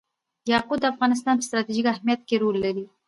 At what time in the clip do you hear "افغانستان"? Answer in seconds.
0.93-1.33